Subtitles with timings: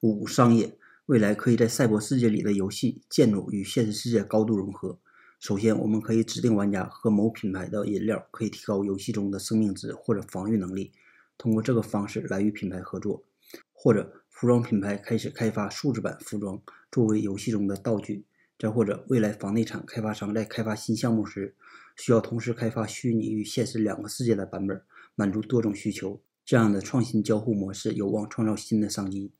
[0.00, 5.00] 五、商业未来可以在赛博世界里的游戏建筑与现实世界高度融合。
[5.40, 10.92] 首先，我们可以指定玩家喝某品牌的饮料，可以提高游戏中的生命值或者防御能力。
[11.36, 13.24] 通过这个方式来与品牌合作，
[13.72, 16.62] 或者服装品牌开始开发数字版服装
[16.92, 18.24] 作为游戏中的道具。
[18.56, 21.56] 再或者，未来房地产开发商在开发新项目时，
[21.96, 24.80] 需要同时开发虚拟与现实两个世界的版本，
[25.16, 26.20] 满足多种需求。
[26.44, 29.32] 这样的创新交互模式有望创造新的商机。